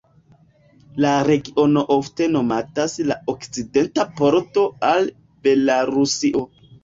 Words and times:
La 1.03 1.09
regiono 1.27 1.83
ofte 1.95 2.29
nomatas 2.37 2.95
la 3.11 3.17
"okcidenta 3.35 4.07
pordo" 4.21 4.63
al 4.93 5.11
Belarusio. 5.47 6.43